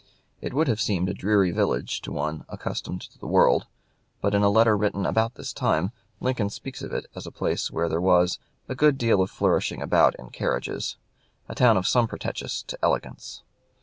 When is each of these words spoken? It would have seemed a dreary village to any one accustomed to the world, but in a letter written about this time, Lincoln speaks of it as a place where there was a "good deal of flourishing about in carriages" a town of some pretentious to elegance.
It 0.41 0.51
would 0.55 0.67
have 0.67 0.81
seemed 0.81 1.09
a 1.09 1.13
dreary 1.13 1.51
village 1.51 2.01
to 2.01 2.11
any 2.13 2.17
one 2.17 2.45
accustomed 2.49 3.01
to 3.01 3.19
the 3.19 3.27
world, 3.27 3.67
but 4.19 4.33
in 4.33 4.41
a 4.41 4.49
letter 4.49 4.75
written 4.75 5.05
about 5.05 5.35
this 5.35 5.53
time, 5.53 5.91
Lincoln 6.19 6.49
speaks 6.49 6.81
of 6.81 6.91
it 6.91 7.05
as 7.13 7.27
a 7.27 7.31
place 7.31 7.69
where 7.69 7.87
there 7.87 8.01
was 8.01 8.39
a 8.67 8.73
"good 8.73 8.97
deal 8.97 9.21
of 9.21 9.29
flourishing 9.29 9.79
about 9.79 10.15
in 10.15 10.31
carriages" 10.31 10.97
a 11.47 11.53
town 11.53 11.77
of 11.77 11.85
some 11.87 12.07
pretentious 12.07 12.63
to 12.63 12.79
elegance. 12.81 13.43